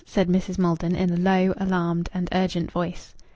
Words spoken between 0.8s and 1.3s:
in a